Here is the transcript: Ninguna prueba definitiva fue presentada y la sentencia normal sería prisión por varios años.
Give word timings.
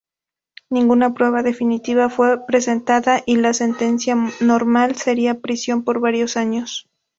Ninguna 0.71 1.13
prueba 1.13 1.43
definitiva 1.43 2.09
fue 2.09 2.47
presentada 2.47 3.21
y 3.23 3.35
la 3.35 3.53
sentencia 3.53 4.17
normal 4.39 4.95
sería 4.95 5.41
prisión 5.41 5.83
por 5.83 5.99
varios 5.99 6.37
años. 6.37 6.89